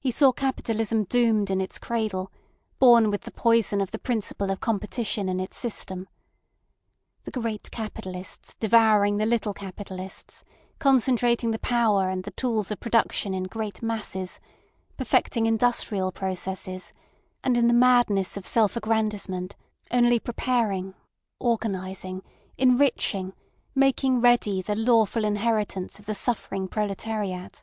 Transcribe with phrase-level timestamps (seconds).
[0.00, 2.32] He saw Capitalism doomed in its cradle,
[2.80, 6.08] born with the poison of the principle of competition in its system.
[7.22, 10.42] The great capitalists devouring the little capitalists,
[10.80, 14.40] concentrating the power and the tools of production in great masses,
[14.96, 16.92] perfecting industrial processes,
[17.44, 19.54] and in the madness of self aggrandisement
[19.92, 20.92] only preparing,
[21.38, 22.24] organising,
[22.58, 23.32] enriching,
[23.76, 27.62] making ready the lawful inheritance of the suffering proletariat.